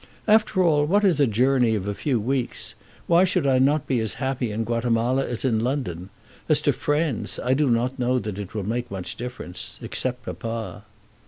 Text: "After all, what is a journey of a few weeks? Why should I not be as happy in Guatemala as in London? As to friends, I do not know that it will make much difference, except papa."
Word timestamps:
"After 0.27 0.63
all, 0.63 0.85
what 0.87 1.03
is 1.03 1.19
a 1.19 1.27
journey 1.27 1.75
of 1.75 1.87
a 1.87 1.93
few 1.93 2.19
weeks? 2.19 2.73
Why 3.05 3.23
should 3.23 3.45
I 3.45 3.59
not 3.59 3.85
be 3.85 3.99
as 3.99 4.15
happy 4.15 4.49
in 4.49 4.63
Guatemala 4.63 5.23
as 5.27 5.45
in 5.45 5.59
London? 5.59 6.09
As 6.49 6.59
to 6.61 6.71
friends, 6.73 7.39
I 7.39 7.53
do 7.53 7.69
not 7.69 7.99
know 7.99 8.17
that 8.17 8.39
it 8.39 8.55
will 8.55 8.63
make 8.67 8.89
much 8.89 9.15
difference, 9.15 9.77
except 9.83 10.25
papa." 10.25 10.85